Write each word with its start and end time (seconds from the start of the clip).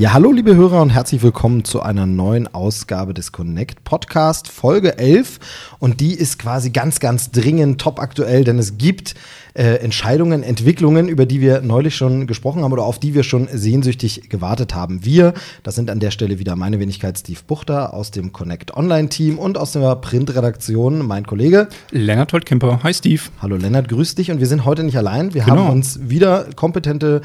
Ja, 0.00 0.14
hallo 0.14 0.32
liebe 0.32 0.56
Hörer 0.56 0.80
und 0.80 0.88
herzlich 0.88 1.22
willkommen 1.22 1.62
zu 1.62 1.82
einer 1.82 2.06
neuen 2.06 2.48
Ausgabe 2.54 3.12
des 3.12 3.32
Connect 3.32 3.84
Podcast, 3.84 4.48
Folge 4.48 4.96
11. 4.96 5.38
Und 5.78 6.00
die 6.00 6.14
ist 6.14 6.38
quasi 6.38 6.70
ganz, 6.70 7.00
ganz 7.00 7.32
dringend 7.32 7.82
top 7.82 8.00
aktuell, 8.00 8.44
denn 8.44 8.58
es 8.58 8.78
gibt 8.78 9.14
äh, 9.52 9.74
Entscheidungen, 9.74 10.42
Entwicklungen, 10.42 11.06
über 11.10 11.26
die 11.26 11.42
wir 11.42 11.60
neulich 11.60 11.96
schon 11.96 12.26
gesprochen 12.26 12.62
haben 12.62 12.72
oder 12.72 12.84
auf 12.84 12.98
die 12.98 13.12
wir 13.12 13.24
schon 13.24 13.46
sehnsüchtig 13.52 14.30
gewartet 14.30 14.74
haben. 14.74 15.04
Wir, 15.04 15.34
das 15.64 15.74
sind 15.74 15.90
an 15.90 16.00
der 16.00 16.12
Stelle 16.12 16.38
wieder 16.38 16.56
meine 16.56 16.80
Wenigkeit 16.80 17.18
Steve 17.18 17.40
Buchter 17.46 17.92
aus 17.92 18.10
dem 18.10 18.32
Connect 18.32 18.74
Online 18.74 19.10
Team 19.10 19.38
und 19.38 19.58
aus 19.58 19.72
der 19.72 19.96
Printredaktion 19.96 21.06
mein 21.06 21.26
Kollege 21.26 21.68
Lennart 21.90 22.32
Holtkemper. 22.32 22.82
Hi 22.82 22.94
Steve. 22.94 23.20
Hallo 23.42 23.56
Lennart, 23.56 23.90
grüß 23.90 24.14
dich. 24.14 24.30
Und 24.30 24.40
wir 24.40 24.46
sind 24.46 24.64
heute 24.64 24.82
nicht 24.82 24.96
allein. 24.96 25.34
Wir 25.34 25.44
Genau. 25.44 25.56
haben 25.64 25.70
uns 25.70 26.00
wieder 26.08 26.46
kompetente 26.56 27.20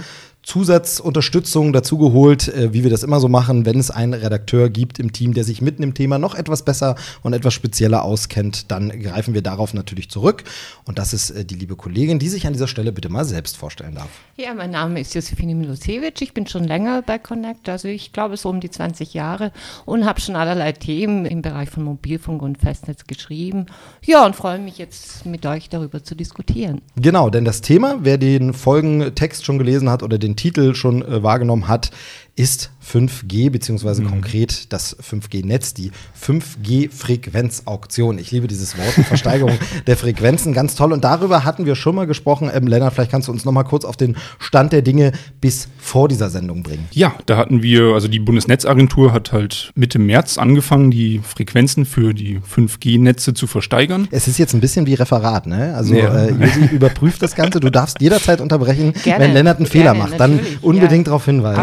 Zusatzunterstützung 0.45 1.73
dazu 1.73 1.97
geholt, 1.97 2.47
äh, 2.47 2.71
wie 2.71 2.83
wir 2.83 2.91
das 2.91 3.01
immer 3.01 3.19
so 3.19 3.27
machen, 3.27 3.65
wenn 3.65 3.79
es 3.79 3.89
einen 3.89 4.13
Redakteur 4.13 4.69
gibt 4.69 4.99
im 4.99 5.11
Team, 5.11 5.33
der 5.33 5.43
sich 5.43 5.59
mitten 5.59 5.81
im 5.81 5.95
Thema 5.95 6.19
noch 6.19 6.35
etwas 6.35 6.63
besser 6.63 6.95
und 7.23 7.33
etwas 7.33 7.55
spezieller 7.55 8.03
auskennt, 8.03 8.71
dann 8.71 8.89
greifen 9.01 9.33
wir 9.33 9.41
darauf 9.41 9.73
natürlich 9.73 10.09
zurück. 10.09 10.43
Und 10.85 10.99
das 10.99 11.13
ist 11.13 11.31
äh, 11.31 11.45
die 11.45 11.55
liebe 11.55 11.75
Kollegin, 11.75 12.19
die 12.19 12.29
sich 12.29 12.45
an 12.45 12.53
dieser 12.53 12.67
Stelle 12.67 12.91
bitte 12.91 13.09
mal 13.09 13.25
selbst 13.25 13.57
vorstellen 13.57 13.95
darf. 13.95 14.09
Ja, 14.37 14.53
mein 14.53 14.69
Name 14.69 14.99
ist 14.99 15.15
Josefine 15.15 15.55
Milosewitsch. 15.55 16.21
Ich 16.21 16.33
bin 16.33 16.45
schon 16.45 16.63
länger 16.63 17.01
bei 17.01 17.17
Connect, 17.17 17.67
also 17.67 17.87
ich 17.87 18.13
glaube 18.13 18.37
so 18.37 18.49
um 18.49 18.59
die 18.59 18.69
20 18.69 19.15
Jahre 19.15 19.51
und 19.85 20.05
habe 20.05 20.21
schon 20.21 20.35
allerlei 20.35 20.73
Themen 20.73 21.25
im 21.25 21.41
Bereich 21.41 21.71
von 21.71 21.83
Mobilfunk 21.83 22.43
und 22.43 22.59
Festnetz 22.59 23.05
geschrieben. 23.07 23.65
Ja, 24.03 24.23
und 24.23 24.35
freue 24.35 24.59
mich 24.59 24.77
jetzt 24.77 25.25
mit 25.25 25.45
euch 25.47 25.69
darüber 25.69 26.03
zu 26.03 26.13
diskutieren. 26.13 26.81
Genau, 26.95 27.31
denn 27.31 27.45
das 27.45 27.61
Thema, 27.61 27.97
wer 28.01 28.19
den 28.19 28.53
Folgentext 28.53 29.43
schon 29.43 29.57
gelesen 29.57 29.89
hat 29.89 30.03
oder 30.03 30.19
den 30.19 30.34
Titel 30.35 30.75
schon 30.75 31.01
äh, 31.01 31.23
wahrgenommen 31.23 31.67
hat, 31.67 31.91
ist 32.35 32.71
5G, 32.85 33.49
beziehungsweise 33.49 34.03
konkret 34.03 34.71
das 34.71 34.95
5G-Netz, 34.99 35.73
die 35.73 35.91
5G-Frequenzauktion. 36.21 38.19
Ich 38.19 38.31
liebe 38.31 38.47
dieses 38.47 38.77
Wort, 38.77 38.95
die 38.97 39.03
Versteigerung 39.05 39.57
der 39.87 39.97
Frequenzen, 39.97 40.53
ganz 40.53 40.75
toll. 40.75 40.93
Und 40.93 41.03
darüber 41.03 41.43
hatten 41.45 41.65
wir 41.65 41.75
schon 41.75 41.95
mal 41.95 42.05
gesprochen. 42.05 42.51
Ähm, 42.53 42.67
Lennart, 42.67 42.93
vielleicht 42.93 43.09
kannst 43.11 43.27
du 43.27 43.31
uns 43.31 43.43
noch 43.45 43.51
mal 43.53 43.63
kurz 43.63 43.85
auf 43.85 43.97
den 43.97 44.17
Stand 44.37 44.71
der 44.73 44.81
Dinge 44.83 45.13
bis 45.41 45.67
vor 45.79 46.07
dieser 46.07 46.29
Sendung 46.29 46.61
bringen. 46.61 46.87
Ja, 46.91 47.15
da 47.25 47.37
hatten 47.37 47.63
wir, 47.63 47.93
also 47.93 48.07
die 48.07 48.19
Bundesnetzagentur 48.19 49.13
hat 49.13 49.31
halt 49.31 49.71
Mitte 49.75 49.97
März 49.97 50.37
angefangen, 50.37 50.91
die 50.91 51.21
Frequenzen 51.23 51.85
für 51.85 52.13
die 52.13 52.39
5G-Netze 52.39 53.33
zu 53.33 53.47
versteigern. 53.47 54.07
Es 54.11 54.27
ist 54.27 54.37
jetzt 54.37 54.53
ein 54.53 54.61
bisschen 54.61 54.85
wie 54.85 54.93
Referat, 54.93 55.47
ne? 55.47 55.73
Also 55.75 55.95
Ja. 55.95 56.25
äh, 56.25 56.33
überprüft 56.71 57.23
das 57.23 57.35
Ganze. 57.35 57.59
Du 57.59 57.71
darfst 57.71 57.99
jederzeit 58.01 58.41
unterbrechen, 58.41 58.93
Gerne, 59.03 59.25
wenn 59.25 59.33
Lennart 59.33 59.57
einen 59.57 59.65
Fehler 59.65 59.93
gerne, 59.93 59.99
macht. 59.99 60.19
Dann 60.19 60.39
unbedingt 60.61 61.07
ja. 61.07 61.11
darauf 61.11 61.25
hinweisen. 61.25 61.55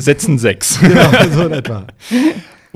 Sätzen 0.00 0.38
sechs. 0.38 0.78
Genau, 0.86 1.10
so 1.32 1.46
in 1.46 1.52
etwa. 1.52 1.86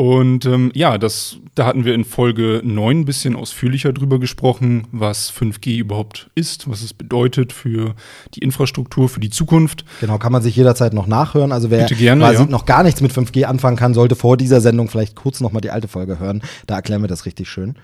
Und 0.00 0.46
ähm, 0.46 0.72
ja, 0.74 0.96
das, 0.96 1.36
da 1.54 1.66
hatten 1.66 1.84
wir 1.84 1.94
in 1.94 2.04
Folge 2.04 2.62
9 2.64 3.00
ein 3.00 3.04
bisschen 3.04 3.36
ausführlicher 3.36 3.92
drüber 3.92 4.18
gesprochen, 4.18 4.86
was 4.92 5.30
5G 5.30 5.76
überhaupt 5.76 6.30
ist, 6.34 6.70
was 6.70 6.80
es 6.80 6.94
bedeutet 6.94 7.52
für 7.52 7.94
die 8.34 8.38
Infrastruktur, 8.38 9.10
für 9.10 9.20
die 9.20 9.28
Zukunft. 9.28 9.84
Genau, 10.00 10.16
kann 10.16 10.32
man 10.32 10.40
sich 10.40 10.56
jederzeit 10.56 10.94
noch 10.94 11.06
nachhören. 11.06 11.52
Also 11.52 11.70
wer 11.70 11.84
gerne, 11.84 12.24
quasi 12.24 12.44
ja. 12.44 12.48
noch 12.48 12.64
gar 12.64 12.82
nichts 12.82 13.02
mit 13.02 13.12
5G 13.12 13.44
anfangen 13.44 13.76
kann, 13.76 13.92
sollte 13.92 14.16
vor 14.16 14.38
dieser 14.38 14.62
Sendung 14.62 14.88
vielleicht 14.88 15.16
kurz 15.16 15.40
nochmal 15.40 15.60
die 15.60 15.70
alte 15.70 15.86
Folge 15.86 16.18
hören. 16.18 16.40
Da 16.66 16.76
erklären 16.76 17.02
wir 17.02 17.08
das 17.08 17.26
richtig 17.26 17.50
schön. 17.50 17.76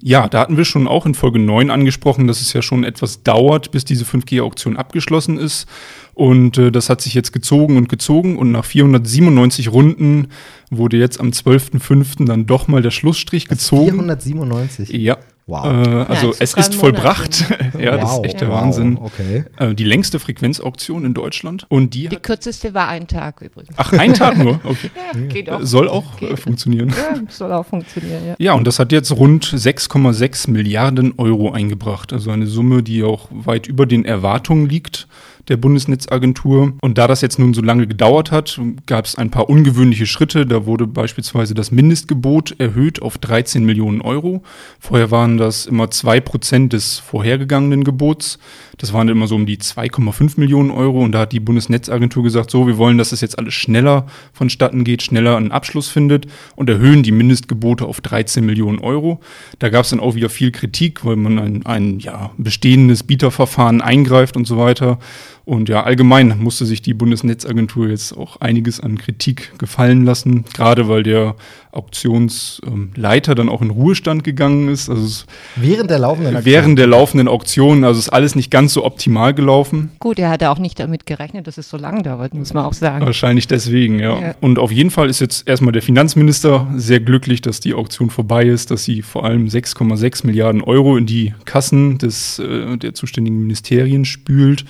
Ja, 0.00 0.28
da 0.28 0.38
hatten 0.38 0.56
wir 0.56 0.64
schon 0.64 0.86
auch 0.86 1.06
in 1.06 1.14
Folge 1.14 1.40
9 1.40 1.72
angesprochen, 1.72 2.28
dass 2.28 2.40
es 2.40 2.52
ja 2.52 2.62
schon 2.62 2.84
etwas 2.84 3.24
dauert, 3.24 3.72
bis 3.72 3.84
diese 3.84 4.04
5G-Auktion 4.04 4.76
abgeschlossen 4.76 5.38
ist. 5.38 5.66
Und 6.14 6.58
äh, 6.58 6.70
das 6.70 6.88
hat 6.90 7.00
sich 7.00 7.14
jetzt 7.14 7.32
gezogen 7.32 7.76
und 7.76 7.88
gezogen 7.88 8.38
und 8.38 8.52
nach 8.52 8.64
497 8.64 9.72
Runden 9.72 10.28
wurde 10.70 10.96
jetzt 10.96 11.18
am 11.20 11.28
12.05. 11.30 12.26
dann 12.26 12.46
doch 12.46 12.68
mal 12.68 12.82
der 12.82 12.90
Schlussstrich 12.92 13.48
gezogen. 13.48 13.90
497. 13.90 14.90
Ja. 14.90 15.18
Wow. 15.46 15.66
Äh, 15.66 15.68
also 16.10 16.28
Ja, 16.28 16.34
es 16.38 16.54
ist 16.54 16.74
vollbracht. 16.74 17.44
ja, 17.78 17.98
das 17.98 18.10
Wow. 18.12 18.24
ist 18.24 18.30
echt 18.30 18.40
der 18.40 18.48
Wow. 18.48 18.62
Wahnsinn. 18.62 18.96
Okay. 18.98 19.44
Äh, 19.58 19.74
die 19.74 19.84
längste 19.84 20.18
Frequenzauktion 20.18 21.04
in 21.04 21.12
Deutschland. 21.12 21.66
Und 21.68 21.92
die, 21.94 22.08
Die 22.08 22.16
kürzeste 22.16 22.72
war 22.72 22.88
ein 22.88 23.06
Tag 23.08 23.42
übrigens. 23.42 23.74
ach, 23.76 23.92
ein 23.92 24.14
Tag 24.14 24.38
nur. 24.38 24.60
Okay. 24.64 24.90
Ja, 25.14 25.20
geht 25.26 25.50
auch. 25.50 25.60
Soll 25.62 25.88
auch 25.88 26.22
äh, 26.22 26.28
Geht. 26.28 26.38
funktionieren. 26.40 26.88
Ja, 26.90 27.20
soll 27.28 27.52
auch 27.52 27.66
funktionieren, 27.66 28.22
ja. 28.26 28.34
Ja, 28.38 28.52
und 28.54 28.66
das 28.66 28.78
hat 28.78 28.90
jetzt 28.92 29.12
rund 29.12 29.44
6,6 29.44 30.50
Milliarden 30.50 31.12
Euro 31.18 31.50
eingebracht. 31.52 32.12
Also 32.14 32.30
eine 32.30 32.46
Summe, 32.46 32.82
die 32.82 33.02
auch 33.02 33.28
weit 33.30 33.66
über 33.66 33.84
den 33.84 34.04
Erwartungen 34.06 34.66
liegt 34.68 35.08
der 35.48 35.56
Bundesnetzagentur. 35.56 36.72
Und 36.80 36.98
da 36.98 37.06
das 37.06 37.20
jetzt 37.20 37.38
nun 37.38 37.54
so 37.54 37.62
lange 37.62 37.86
gedauert 37.86 38.30
hat, 38.30 38.60
gab 38.86 39.04
es 39.04 39.16
ein 39.16 39.30
paar 39.30 39.48
ungewöhnliche 39.48 40.06
Schritte. 40.06 40.46
Da 40.46 40.66
wurde 40.66 40.86
beispielsweise 40.86 41.54
das 41.54 41.70
Mindestgebot 41.70 42.56
erhöht 42.58 43.02
auf 43.02 43.18
13 43.18 43.64
Millionen 43.64 44.00
Euro. 44.00 44.42
Vorher 44.80 45.10
waren 45.10 45.36
das 45.36 45.66
immer 45.66 45.90
zwei 45.90 46.20
Prozent 46.20 46.72
des 46.72 46.98
vorhergegangenen 46.98 47.84
Gebots. 47.84 48.38
Das 48.78 48.92
waren 48.92 49.08
immer 49.08 49.26
so 49.26 49.36
um 49.36 49.46
die 49.46 49.58
2,5 49.58 50.38
Millionen 50.38 50.70
Euro. 50.70 51.02
Und 51.02 51.12
da 51.12 51.20
hat 51.20 51.32
die 51.32 51.40
Bundesnetzagentur 51.40 52.22
gesagt, 52.22 52.50
so, 52.50 52.66
wir 52.66 52.78
wollen, 52.78 52.98
dass 52.98 53.12
es 53.12 53.20
jetzt 53.20 53.38
alles 53.38 53.54
schneller 53.54 54.06
vonstatten 54.32 54.84
geht, 54.84 55.02
schneller 55.02 55.36
einen 55.36 55.52
Abschluss 55.52 55.88
findet 55.88 56.26
und 56.56 56.68
erhöhen 56.68 57.02
die 57.02 57.12
Mindestgebote 57.12 57.84
auf 57.84 58.00
13 58.00 58.44
Millionen 58.44 58.78
Euro. 58.78 59.20
Da 59.58 59.68
gab 59.68 59.84
es 59.84 59.90
dann 59.90 60.00
auch 60.00 60.14
wieder 60.14 60.28
viel 60.28 60.50
Kritik, 60.50 61.04
weil 61.04 61.16
man 61.16 61.38
ein, 61.38 61.66
ein 61.66 61.98
ja, 61.98 62.30
bestehendes 62.36 63.02
Bieterverfahren 63.02 63.80
eingreift 63.80 64.36
und 64.36 64.46
so 64.46 64.56
weiter. 64.58 64.98
Und 65.46 65.68
ja, 65.68 65.82
allgemein 65.82 66.38
musste 66.38 66.64
sich 66.64 66.80
die 66.80 66.94
Bundesnetzagentur 66.94 67.88
jetzt 67.88 68.16
auch 68.16 68.40
einiges 68.40 68.80
an 68.80 68.96
Kritik 68.96 69.52
gefallen 69.58 70.04
lassen, 70.04 70.44
gerade 70.54 70.88
weil 70.88 71.02
der 71.02 71.36
Auktionsleiter 71.70 73.34
dann 73.34 73.50
auch 73.50 73.60
in 73.60 73.68
Ruhestand 73.68 74.24
gegangen 74.24 74.68
ist. 74.68 74.88
Also 74.88 75.24
Während 75.56 75.90
der 75.90 75.98
laufenden 75.98 76.36
Aktion. 76.36 76.52
während 76.52 76.78
der 76.78 76.86
laufenden 76.86 77.28
Auktion, 77.28 77.84
also 77.84 77.98
ist 77.98 78.08
alles 78.08 78.34
nicht 78.34 78.50
ganz 78.50 78.72
so 78.72 78.84
optimal 78.84 79.34
gelaufen. 79.34 79.90
Gut, 79.98 80.18
er 80.18 80.30
hatte 80.30 80.50
auch 80.50 80.58
nicht 80.58 80.80
damit 80.80 81.04
gerechnet, 81.04 81.46
dass 81.46 81.58
es 81.58 81.68
so 81.68 81.76
lang 81.76 82.02
dauert, 82.02 82.32
muss 82.32 82.54
man 82.54 82.64
auch 82.64 82.72
sagen. 82.72 83.04
Wahrscheinlich 83.04 83.46
deswegen, 83.46 83.98
ja. 83.98 84.18
Ja. 84.18 84.34
Und 84.40 84.58
auf 84.58 84.72
jeden 84.72 84.90
Fall 84.90 85.10
ist 85.10 85.20
jetzt 85.20 85.46
erstmal 85.46 85.72
der 85.72 85.82
Finanzminister 85.82 86.66
sehr 86.76 87.00
glücklich, 87.00 87.42
dass 87.42 87.60
die 87.60 87.74
Auktion 87.74 88.08
vorbei 88.08 88.46
ist, 88.46 88.70
dass 88.70 88.84
sie 88.84 89.02
vor 89.02 89.24
allem 89.24 89.48
6,6 89.48 90.26
Milliarden 90.26 90.62
Euro 90.62 90.96
in 90.96 91.04
die 91.04 91.34
Kassen 91.44 91.98
des, 91.98 92.38
äh, 92.38 92.78
der 92.78 92.94
zuständigen 92.94 93.40
Ministerien 93.40 94.06
spült. 94.06 94.64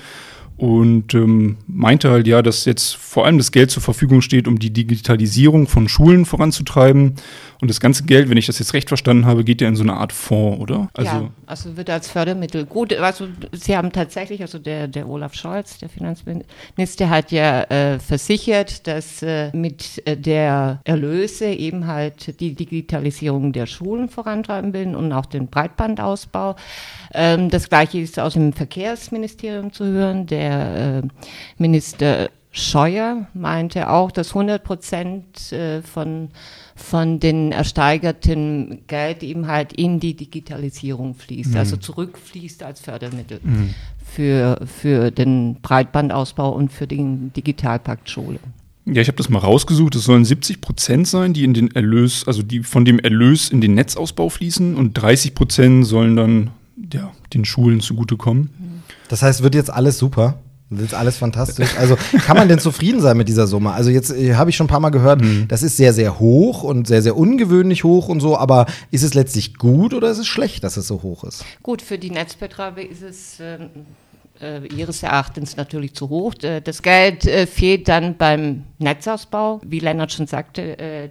Und 0.56 1.15
ähm, 1.15 1.56
meinte 1.66 2.10
halt 2.10 2.28
ja, 2.28 2.41
dass 2.41 2.65
jetzt 2.65 2.94
vor 2.94 3.26
allem 3.26 3.38
das 3.38 3.50
Geld 3.50 3.72
zur 3.72 3.82
Verfügung 3.82 4.20
steht, 4.20 4.47
um 4.47 4.60
die 4.60 4.72
Digitalisierung 4.72 5.66
von 5.66 5.88
Schulen 5.88 6.25
voranzutreiben. 6.25 7.15
Und 7.60 7.69
das 7.69 7.81
ganze 7.81 8.04
Geld, 8.04 8.28
wenn 8.28 8.37
ich 8.37 8.47
das 8.47 8.59
jetzt 8.59 8.75
recht 8.75 8.88
verstanden 8.88 9.26
habe, 9.26 9.42
geht 9.42 9.60
ja 9.60 9.69
in 9.69 9.75
so 9.75 9.82
eine 9.82 9.94
Art 9.94 10.12
Fonds, 10.12 10.60
oder? 10.60 10.91
ja, 11.00 11.31
also 11.47 11.76
wird 11.76 11.91
als 11.91 12.09
Fördermittel 12.09 12.66
gut. 12.66 12.92
Also 12.92 13.26
Sie 13.53 13.76
haben 13.76 13.91
tatsächlich, 13.91 14.42
also 14.42 14.59
der, 14.59 14.87
der 14.87 15.09
Olaf 15.09 15.34
Scholz, 15.34 15.78
der 15.78 15.88
Finanzminister, 15.88 17.09
hat 17.09 17.32
ja 17.32 17.62
äh, 17.65 17.98
versichert, 17.98 18.86
dass 18.86 19.22
äh, 19.22 19.50
mit 19.56 20.06
äh, 20.06 20.16
der 20.16 20.81
Erlöse 20.84 21.47
eben 21.47 21.86
halt 21.86 22.38
die 22.38 22.54
Digitalisierung 22.54 23.53
der 23.53 23.66
Schulen 23.66 24.09
vorantreiben 24.09 24.72
will 24.72 24.94
und 24.94 25.12
auch 25.12 25.26
den 25.26 25.48
Breitbandausbau. 25.48 26.56
Ähm, 27.12 27.48
das 27.48 27.69
gleiche 27.69 27.98
ist 27.98 28.19
aus 28.21 28.34
dem 28.34 28.53
Verkehrsministerium 28.53 29.72
zu 29.72 29.84
hören. 29.84 30.27
Der 30.27 30.43
äh, 30.44 31.02
Minister 31.58 32.30
Scheuer 32.50 33.26
meinte 33.34 33.91
auch, 33.91 34.12
dass 34.12 34.28
100 34.28 34.62
Prozent 34.62 35.52
äh, 35.52 35.82
von, 35.82 36.28
von 36.76 37.18
den 37.18 37.50
ersteigerten 37.50 38.82
Geld 38.86 39.24
eben 39.24 39.48
halt 39.48 39.72
in 39.72 39.98
die 39.98 40.14
Digitalisierung 40.14 41.14
fließt, 41.14 41.56
also 41.56 41.76
zurückfließt 41.76 42.62
als 42.62 42.80
Fördermittel 42.80 43.41
für, 44.04 44.60
für 44.66 45.10
den 45.10 45.56
Breitbandausbau 45.62 46.50
und 46.50 46.72
für 46.72 46.86
den 46.86 47.32
Digitalpakt 47.32 48.08
Schule. 48.08 48.38
Ja, 48.86 49.00
ich 49.00 49.08
habe 49.08 49.16
das 49.16 49.30
mal 49.30 49.38
rausgesucht. 49.38 49.96
Es 49.96 50.04
sollen 50.04 50.24
70 50.24 50.60
Prozent 50.60 51.08
sein, 51.08 51.32
die 51.32 51.44
in 51.44 51.54
den 51.54 51.74
Erlös, 51.74 52.26
also 52.26 52.42
die 52.42 52.62
von 52.62 52.84
dem 52.84 52.98
Erlös 52.98 53.48
in 53.48 53.60
den 53.60 53.74
Netzausbau 53.74 54.28
fließen 54.28 54.76
und 54.76 54.92
30 54.92 55.34
Prozent 55.34 55.86
sollen 55.86 56.16
dann 56.16 56.50
ja, 56.92 57.12
den 57.32 57.44
Schulen 57.44 57.80
zugutekommen. 57.80 58.50
Das 59.09 59.22
heißt, 59.22 59.42
wird 59.42 59.54
jetzt 59.54 59.71
alles 59.71 59.98
super. 59.98 60.39
Wird 60.71 60.91
jetzt 60.91 60.95
alles 60.95 61.18
fantastisch. 61.18 61.77
Also 61.78 61.97
kann 62.27 62.36
man 62.36 62.48
denn 62.48 62.59
zufrieden 62.59 63.01
sein 63.01 63.16
mit 63.16 63.28
dieser 63.28 63.47
Summe? 63.47 63.72
Also 63.72 63.91
jetzt 63.91 64.10
äh, 64.10 64.34
habe 64.34 64.51
ich 64.51 64.56
schon 64.56 64.65
ein 64.65 64.68
paar 64.68 64.80
Mal 64.80 64.91
gehört, 64.91 65.21
das 65.48 65.62
ist 65.62 65.77
sehr, 65.77 65.92
sehr 65.92 66.18
hoch 66.18 66.62
und 66.62 66.86
sehr, 66.86 67.03
sehr 67.03 67.16
ungewöhnlich 67.16 67.84
hoch 67.84 68.09
und 68.09 68.21
so, 68.21 68.39
aber 68.39 68.66
ist 68.91 69.03
es 69.03 69.15
letztlich 69.15 69.56
gut 69.56 69.95
oder 69.95 70.10
ist 70.10 70.18
es 70.18 70.27
schlecht, 70.27 70.65
dass 70.65 70.77
es 70.77 70.86
so 70.86 71.03
hoch 71.03 71.24
ist? 71.24 71.45
Gut, 71.62 71.83
für 71.83 71.98
die 71.98 72.10
Netzbetreiber 72.10 72.83
ist 72.83 73.03
es 73.03 73.39
ähm, 73.41 73.71
äh, 74.41 74.66
ihres 74.66 75.03
Erachtens 75.03 75.56
natürlich 75.56 75.95
zu 75.95 76.09
hoch. 76.09 76.34
Äh, 76.42 76.60
das 76.60 76.83
Geld 76.83 77.27
äh, 77.27 77.47
fehlt 77.47 77.89
dann 77.89 78.16
beim 78.16 78.65
Netzausbau. 78.78 79.60
Wie 79.65 79.80
Lennart 79.80 80.12
schon 80.12 80.27
sagte, 80.27 80.78
äh, 80.78 81.09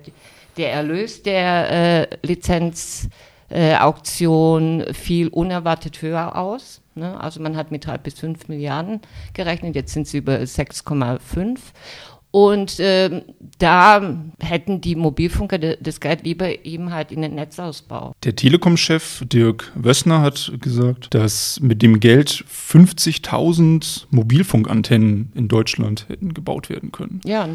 der 0.57 0.73
Erlös 0.73 1.23
der 1.23 1.71
äh, 1.71 2.07
Lizenzauktion 2.21 4.83
fiel 4.93 5.29
unerwartet 5.29 6.01
höher 6.01 6.35
aus. 6.35 6.81
Ne? 6.95 7.19
Also 7.19 7.41
man 7.41 7.55
hat 7.55 7.71
mit 7.71 7.85
drei 7.85 7.97
bis 7.97 8.15
fünf 8.15 8.47
Milliarden 8.47 9.01
gerechnet, 9.33 9.75
jetzt 9.75 9.93
sind 9.93 10.07
sie 10.07 10.17
über 10.17 10.37
6,5. 10.37 11.59
Und 12.35 12.77
ähm, 12.79 13.21
da 13.59 14.01
hätten 14.39 14.81
die 14.81 14.95
Mobilfunker 14.95 15.59
das 15.59 15.99
Geld 15.99 16.23
lieber 16.23 16.65
eben 16.65 16.91
halt 16.91 17.11
in 17.11 17.21
den 17.21 17.35
Netzausbau. 17.35 18.13
Der 18.23 18.35
Telekom-Chef 18.35 19.23
Dirk 19.27 19.71
Wössner 19.75 20.21
hat 20.21 20.51
gesagt, 20.59 21.13
dass 21.13 21.59
mit 21.59 21.83
dem 21.83 21.99
Geld 21.99 22.43
50.000 22.51 24.05
Mobilfunkantennen 24.09 25.31
in 25.35 25.47
Deutschland 25.47 26.09
hätten 26.09 26.33
gebaut 26.33 26.69
werden 26.69 26.91
können. 26.91 27.21
Ja, 27.23 27.47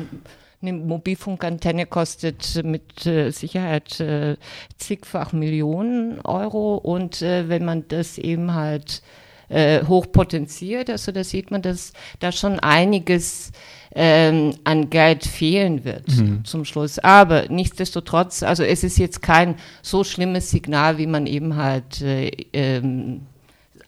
eine 0.62 0.72
Mobilfunkantenne 0.72 1.86
kostet 1.86 2.62
mit 2.64 3.04
äh, 3.04 3.30
Sicherheit 3.30 3.98
äh, 3.98 4.36
zigfach 4.76 5.32
Millionen 5.32 6.20
Euro 6.20 6.76
und 6.76 7.20
äh, 7.22 7.48
wenn 7.48 7.64
man 7.64 7.86
das 7.88 8.16
eben 8.16 8.54
halt 8.54 9.02
äh, 9.48 9.84
hochpotenziert, 9.84 10.90
also 10.90 11.12
da 11.12 11.24
sieht 11.24 11.50
man, 11.50 11.62
dass 11.62 11.92
da 12.20 12.32
schon 12.32 12.58
einiges 12.60 13.52
ähm, 13.94 14.54
an 14.64 14.90
Geld 14.90 15.24
fehlen 15.24 15.84
wird 15.84 16.08
mhm. 16.08 16.44
zum 16.44 16.64
Schluss. 16.64 16.98
Aber 16.98 17.46
nichtsdestotrotz, 17.48 18.42
also 18.42 18.62
es 18.62 18.84
ist 18.84 18.98
jetzt 18.98 19.22
kein 19.22 19.56
so 19.82 20.04
schlimmes 20.04 20.50
Signal, 20.50 20.98
wie 20.98 21.06
man 21.06 21.26
eben 21.26 21.56
halt 21.56 22.02
äh, 22.02 22.30
ähm, 22.52 23.22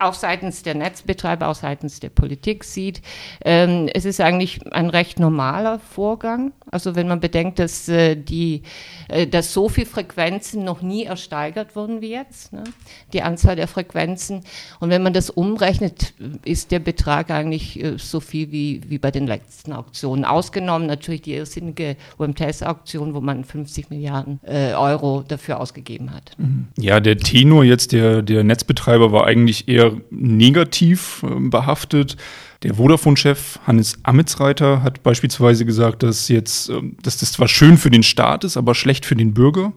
auch 0.00 0.14
seitens 0.14 0.62
der 0.62 0.74
Netzbetreiber, 0.74 1.48
auch 1.48 1.54
seitens 1.54 2.00
der 2.00 2.08
Politik 2.08 2.64
sieht. 2.64 3.02
Ähm, 3.44 3.88
es 3.92 4.04
ist 4.04 4.20
eigentlich 4.20 4.60
ein 4.72 4.88
recht 4.88 5.18
normaler 5.18 5.78
Vorgang. 5.78 6.52
Also 6.70 6.94
wenn 6.94 7.08
man 7.08 7.20
bedenkt, 7.20 7.58
dass 7.58 7.88
äh, 7.88 8.16
die, 8.16 8.62
äh, 9.08 9.26
dass 9.26 9.52
so 9.52 9.68
viele 9.68 9.86
Frequenzen 9.86 10.64
noch 10.64 10.82
nie 10.82 11.04
ersteigert 11.04 11.76
wurden 11.76 12.00
wie 12.00 12.10
jetzt, 12.10 12.52
ne? 12.52 12.64
die 13.12 13.22
Anzahl 13.22 13.56
der 13.56 13.68
Frequenzen. 13.68 14.42
Und 14.78 14.90
wenn 14.90 15.02
man 15.02 15.12
das 15.12 15.30
umrechnet, 15.30 16.14
ist 16.44 16.70
der 16.70 16.78
Betrag 16.78 17.30
eigentlich 17.30 17.82
äh, 17.82 17.98
so 17.98 18.20
viel 18.20 18.50
wie, 18.52 18.82
wie 18.88 18.98
bei 18.98 19.10
den 19.10 19.26
letzten 19.26 19.72
Auktionen. 19.72 20.24
Ausgenommen 20.24 20.86
natürlich 20.86 21.22
die 21.22 21.34
irrsinnige 21.34 21.96
UMTS-Auktion, 22.18 23.14
wo 23.14 23.20
man 23.20 23.44
50 23.44 23.90
Milliarden 23.90 24.40
äh, 24.44 24.72
Euro 24.74 25.24
dafür 25.26 25.60
ausgegeben 25.60 26.14
hat. 26.14 26.32
Mhm. 26.38 26.68
Ja, 26.78 27.00
der 27.00 27.18
Tenor 27.18 27.64
jetzt 27.64 27.92
der, 27.92 28.22
der 28.22 28.44
Netzbetreiber 28.44 29.12
war 29.12 29.26
eigentlich 29.26 29.68
eher 29.68 29.89
negativ 30.10 31.22
äh, 31.22 31.40
behaftet. 31.48 32.16
Der 32.62 32.74
Vodafone-Chef 32.74 33.58
Hannes 33.66 33.98
Amitzreiter 34.02 34.82
hat 34.82 35.02
beispielsweise 35.02 35.64
gesagt, 35.64 36.02
dass 36.02 36.28
jetzt, 36.28 36.68
ähm, 36.68 36.96
dass 37.02 37.18
das 37.18 37.32
zwar 37.32 37.48
schön 37.48 37.78
für 37.78 37.90
den 37.90 38.02
Staat 38.02 38.44
ist, 38.44 38.56
aber 38.56 38.74
schlecht 38.74 39.06
für 39.06 39.16
den 39.16 39.32
Bürger 39.32 39.72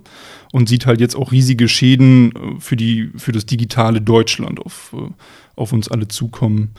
und 0.52 0.70
sieht 0.70 0.86
halt 0.86 1.00
jetzt 1.00 1.16
auch 1.16 1.32
riesige 1.32 1.68
Schäden 1.68 2.32
äh, 2.32 2.60
für 2.60 2.76
die, 2.76 3.12
für 3.16 3.32
das 3.32 3.46
digitale 3.46 4.02
Deutschland 4.02 4.60
auf, 4.60 4.94
äh, 4.98 5.10
auf 5.56 5.72
uns 5.72 5.88
alle 5.88 6.08
zukommen. 6.08 6.72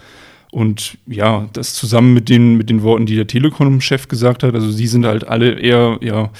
Und 0.52 0.98
ja, 1.06 1.48
das 1.52 1.74
zusammen 1.74 2.14
mit 2.14 2.28
den, 2.28 2.56
mit 2.56 2.70
den 2.70 2.82
Worten, 2.82 3.06
die 3.06 3.16
der 3.16 3.26
Telekom-Chef 3.26 4.06
gesagt 4.06 4.44
hat, 4.44 4.54
also 4.54 4.70
sie 4.70 4.86
sind 4.86 5.04
halt 5.04 5.26
alle 5.26 5.58
eher, 5.58 5.98
ja, 6.00 6.30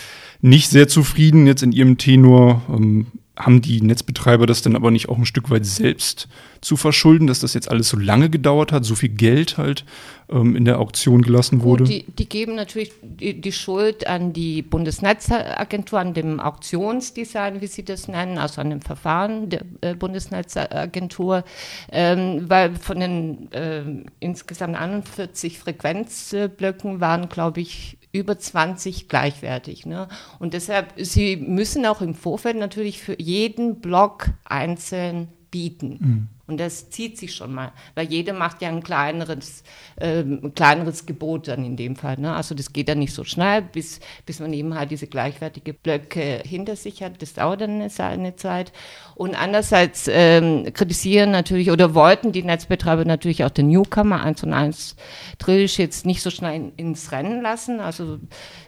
nicht 0.41 0.69
sehr 0.69 0.87
zufrieden 0.87 1.47
jetzt 1.47 1.63
in 1.65 1.73
ihrem 1.73 1.99
Tenor. 1.99 2.63
Ähm, 2.69 3.07
haben 3.37 3.61
die 3.61 3.81
Netzbetreiber 3.81 4.47
das 4.47 4.63
dann 4.63 4.77
aber 4.77 4.91
nicht 4.91 5.09
auch 5.09 5.19
ein 5.19 5.27
Stück 5.27 5.51
weit 5.51 5.67
selbst 5.67 6.29
zu 6.61 6.77
verschulden, 6.77 7.27
dass 7.27 7.41
das 7.41 7.53
jetzt 7.53 7.69
alles 7.71 7.89
so 7.89 7.99
lange 7.99 8.31
gedauert 8.31 8.71
hat, 8.71 8.85
so 8.85 8.95
viel 8.95 9.09
Geld 9.09 9.59
halt 9.59 9.85
ähm, 10.31 10.55
in 10.55 10.65
der 10.65 10.79
Auktion 10.79 11.23
gelassen 11.23 11.63
wurde? 11.63 11.85
Gut, 11.85 11.93
die, 11.93 12.05
die, 12.07 12.29
geben 12.29 12.55
natürlich 12.55 12.93
die, 13.03 13.41
die, 13.41 13.53
Schuld 13.53 14.07
an 14.07 14.33
die 14.33 14.63
Bundesnetzagentur, 14.63 15.99
an 15.99 16.15
dem 16.15 16.39
Auktionsdesign, 16.39 17.61
wie 17.61 17.67
sie 17.67 17.85
das 17.85 18.07
nennen, 18.07 18.39
also 18.39 18.61
an 18.61 18.71
dem 18.71 18.81
Verfahren 18.81 19.51
der 19.51 19.63
äh, 19.81 19.95
Bundesnetzagentur, 19.95 21.45
ähm, 21.91 22.45
weil 22.49 22.77
von 22.77 23.01
den 23.01 23.53
äh, 23.53 23.83
insgesamt 24.21 24.77
41 24.77 25.59
Frequenzblöcken 25.59 27.01
waren, 27.01 27.29
glaube 27.29 27.61
ich, 27.61 27.99
über 28.15 28.39
20 28.39 29.09
gleichwertig. 29.09 29.87
Ne? 29.87 30.09
Und 30.39 30.55
deshalb, 30.55 30.95
Sie 30.97 31.37
müssen 31.37 31.85
auch 31.85 32.01
im 32.01 32.15
Vorfeld 32.15 32.57
natürlich 32.57 33.03
für 33.03 33.21
jeden 33.21 33.81
Block 33.81 34.31
einzeln 34.45 35.29
bieten. 35.51 35.99
Mhm. 36.01 36.29
Und 36.47 36.61
das 36.61 36.91
zieht 36.91 37.17
sich 37.17 37.35
schon 37.35 37.55
mal, 37.55 37.73
weil 37.95 38.07
jeder 38.07 38.35
macht 38.35 38.61
ja 38.61 38.69
ein 38.69 38.83
kleineres, 38.83 39.63
äh, 39.97 40.23
kleineres 40.55 41.07
Gebot 41.07 41.49
dann 41.49 41.65
in 41.65 41.77
dem 41.77 41.97
Fall. 41.97 42.19
Ne? 42.19 42.35
Also 42.35 42.55
das 42.55 42.75
geht 42.75 42.89
dann 42.89 42.99
nicht 42.99 43.15
so 43.15 43.25
schnell, 43.25 43.63
bis, 43.63 44.01
bis 44.27 44.41
man 44.41 44.53
eben 44.53 44.75
halt 44.75 44.91
diese 44.91 45.07
gleichwertige 45.07 45.73
Blöcke 45.73 46.43
hinter 46.45 46.77
sich 46.77 47.03
hat. 47.03 47.23
Das 47.23 47.33
dauert 47.33 47.63
dann 47.63 47.81
eine, 47.81 47.91
eine 47.99 48.37
Zeit. 48.37 48.73
Und 49.15 49.41
andererseits 49.41 50.07
ähm, 50.13 50.71
kritisieren 50.75 51.31
natürlich 51.31 51.71
oder 51.71 51.95
wollten 51.95 52.33
die 52.33 52.43
Netzbetreiber 52.43 53.07
natürlich 53.07 53.45
auch 53.45 53.51
den 53.51 53.69
Newcomer 53.69 54.23
1 54.23 54.43
und 54.43 54.53
1 54.53 54.97
Drillisch 55.39 55.79
jetzt 55.79 56.05
nicht 56.05 56.21
so 56.21 56.31
schnell 56.31 56.57
in, 56.57 56.73
ins 56.77 57.11
Rennen 57.11 57.41
lassen. 57.41 57.81
Also 57.81 58.19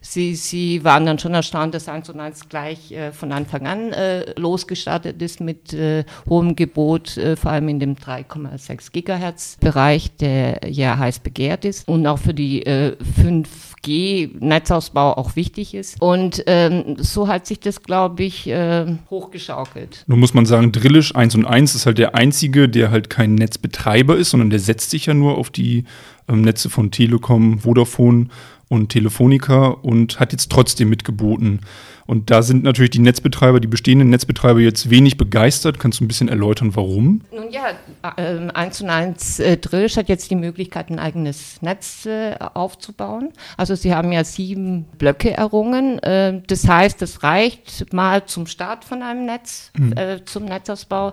sie, 0.01 0.35
sie 0.35 0.83
waren 0.83 1.05
dann 1.05 1.19
schon 1.19 1.35
erstaunt, 1.35 1.75
dass 1.75 1.89
1 1.89 2.09
und 2.09 2.21
1 2.21 2.49
gleich 2.49 2.93
äh, 2.93 3.13
von 3.13 3.33
Anfang 3.33 3.67
an 3.67 3.93
äh, 3.93 4.33
losgestartet 4.39 5.21
ist 5.21 5.41
mit 5.41 5.75
äh, 5.75 6.05
hohem 6.29 6.57
Gebot, 6.57 7.19
äh, 7.19 7.37
vor 7.37 7.51
allem 7.51 7.66
allem 7.67 7.69
in 7.69 7.81
dem 7.81 7.97
3,6 7.97 8.93
Gigahertz 8.93 9.57
Bereich, 9.61 10.17
der 10.17 10.61
ja 10.69 10.99
heiß 10.99 11.21
begehrt 11.21 11.65
ist 11.65 11.89
und 11.89 12.07
auch 12.07 12.19
für 12.19 12.35
die 12.35 12.65
äh, 12.65 12.97
5G-Netzausbau 13.21 15.17
auch 15.17 15.37
wichtig 15.37 15.75
ist. 15.75 16.01
Und 16.01 16.43
ähm, 16.47 16.97
so 16.99 17.29
hat 17.29 17.47
sich 17.47 17.61
das, 17.61 17.83
glaube 17.83 18.25
ich, 18.25 18.49
äh, 18.49 18.87
hochgeschaukelt. 19.11 20.05
Nun 20.07 20.21
muss 20.21 20.35
man 20.35 20.47
sagen, 20.47 20.73
Drillisch 20.73 21.15
1 21.15 21.35
und 21.35 21.45
1 21.47 21.75
ist 21.75 21.87
halt 21.87 21.99
der 21.99 22.15
einzige, 22.15 22.69
der 22.69 22.91
halt 22.91 23.11
kein 23.11 23.35
Netzbetreiber 23.35 24.17
ist, 24.17 24.31
sondern 24.31 24.51
der 24.51 24.61
setzt 24.61 24.91
sich 24.91 25.07
ja 25.07 25.15
nur 25.15 25.39
auf 25.39 25.51
die 25.51 25.85
ähm, 26.29 26.43
Netze 26.43 26.71
von 26.71 26.91
Telekom, 26.91 27.61
Vodafone 27.61 28.29
und 28.69 28.89
Telefonica 28.89 29.69
und 29.69 30.19
hat 30.19 30.33
jetzt 30.33 30.51
trotzdem 30.51 30.89
mitgeboten. 30.89 31.61
Und 32.07 32.31
da 32.31 32.43
sind 32.43 32.63
natürlich 32.63 32.91
die 32.91 33.01
Netzbetreiber, 33.01 33.61
die 33.61 33.67
bestehenden 33.67 34.11
Netzbetreiber 34.11 34.61
jetzt 34.61 34.91
wenig 34.91 35.17
begeistert. 35.17 35.79
Kannst 35.79 36.01
du 36.01 36.05
ein 36.05 36.09
bisschen 36.09 36.29
erläutern, 36.29 36.77
warum? 36.77 37.23
Nun 37.33 37.51
ja, 37.51 37.71
äh, 38.17 38.49
1 38.53 38.83
und 38.83 38.91
1 38.91 39.41
äh, 39.41 39.57
Drillisch 39.57 39.97
hat 39.97 40.09
jetzt 40.09 40.31
die 40.31 40.37
Möglichkeit, 40.37 40.91
ein 40.91 40.99
eigenes 40.99 41.61
Netz 41.63 42.07
äh, 42.07 42.37
aufzubauen. 42.39 43.33
Also 43.57 43.75
sie 43.75 43.95
haben 43.95 44.13
ja 44.13 44.23
sieben 44.25 44.85
Blöcke 44.99 45.33
errungen. 45.33 45.99
Äh, 46.01 46.43
das 46.47 46.69
heißt, 46.69 47.03
es 47.03 47.23
reicht 47.23 47.93
mal 47.93 48.25
zum 48.27 48.47
Start 48.47 48.85
von 48.85 49.03
einem 49.03 49.27
Netz, 49.27 49.73
mhm. 49.77 49.93
äh, 49.97 50.25
zum 50.25 50.45
Netzausbau. 50.45 51.13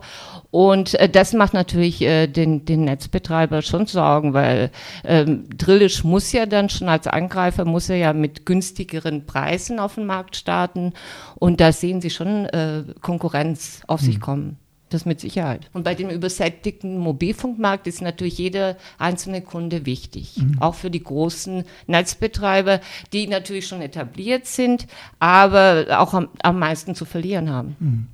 Und 0.52 0.94
äh, 0.96 1.10
das 1.10 1.34
macht 1.34 1.54
natürlich 1.54 2.02
äh, 2.02 2.28
den, 2.28 2.66
den 2.66 2.86
Netzbetreiber 2.86 3.62
schon 3.62 3.88
Sorgen, 3.88 4.34
weil 4.34 4.72
ähm, 5.04 5.46
Drillisch 5.58 6.04
muss 6.04 6.32
ja 6.32 6.46
dann 6.46 6.70
schon 6.70 6.90
als 6.90 7.08
Angreifer, 7.08 7.66
muss 7.66 7.90
er 7.90 7.98
ja 7.98 8.14
mit 8.14 8.46
günstigeren 8.46 9.26
Preisen 9.26 9.80
auf 9.80 9.96
den 9.96 10.06
Markt 10.06 10.36
starten 10.36 10.83
werden. 10.84 10.94
Und 11.36 11.62
da 11.62 11.72
sehen 11.72 12.02
Sie 12.02 12.10
schon 12.10 12.46
äh, 12.46 12.84
Konkurrenz 13.02 13.82
auf 13.88 14.02
mhm. 14.02 14.06
sich 14.06 14.20
kommen. 14.20 14.58
Das 14.90 15.06
mit 15.06 15.20
Sicherheit. 15.20 15.72
Und 15.74 15.84
bei 15.84 15.96
dem 15.96 16.12
übersättigten 16.12 17.00
Mobilfunkmarkt 17.00 17.88
ist 17.88 18.04
natürlich 18.04 18.38
jeder 18.38 18.78
einzelne 19.00 19.42
Kunde 19.42 19.88
wichtig. 19.88 20.38
Mhm. 20.38 20.62
Auch 20.62 20.76
für 20.76 20.92
die 20.92 21.02
großen 21.02 21.64
Netzbetreiber, 21.88 22.80
die 23.12 23.26
natürlich 23.26 23.68
schon 23.68 23.82
etabliert 23.82 24.46
sind, 24.46 24.86
aber 25.18 25.88
auch 25.98 26.14
am, 26.14 26.30
am 26.44 26.60
meisten 26.60 26.94
zu 26.94 27.06
verlieren 27.06 27.50
haben. 27.50 27.76
Mhm. 27.80 28.08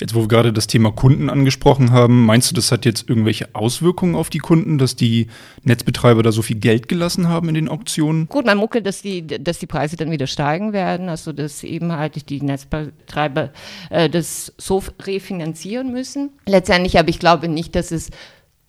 Jetzt, 0.00 0.14
wo 0.14 0.20
wir 0.20 0.28
gerade 0.28 0.52
das 0.52 0.66
Thema 0.66 0.90
Kunden 0.92 1.30
angesprochen 1.30 1.92
haben, 1.92 2.24
meinst 2.26 2.50
du, 2.50 2.54
das 2.54 2.72
hat 2.72 2.84
jetzt 2.84 3.08
irgendwelche 3.08 3.48
Auswirkungen 3.54 4.14
auf 4.14 4.30
die 4.30 4.38
Kunden, 4.38 4.78
dass 4.78 4.96
die 4.96 5.28
Netzbetreiber 5.62 6.22
da 6.22 6.32
so 6.32 6.42
viel 6.42 6.56
Geld 6.56 6.88
gelassen 6.88 7.28
haben 7.28 7.48
in 7.48 7.54
den 7.54 7.68
Auktionen? 7.68 8.26
Gut, 8.28 8.46
man 8.46 8.58
munkelt, 8.58 8.86
dass 8.86 9.02
die, 9.02 9.26
dass 9.26 9.58
die 9.58 9.66
Preise 9.66 9.96
dann 9.96 10.10
wieder 10.10 10.26
steigen 10.26 10.72
werden, 10.72 11.08
also 11.08 11.32
dass 11.32 11.62
eben 11.64 11.92
halt 11.92 12.28
die 12.30 12.40
Netzbetreiber 12.40 13.50
äh, 13.90 14.08
das 14.08 14.52
so 14.58 14.82
refinanzieren 15.02 15.92
müssen. 15.92 16.30
Letztendlich, 16.46 16.98
aber 16.98 17.08
ich 17.08 17.18
glaube 17.18 17.48
nicht, 17.48 17.74
dass 17.74 17.90
es 17.90 18.10